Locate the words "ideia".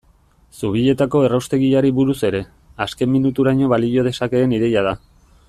4.61-4.89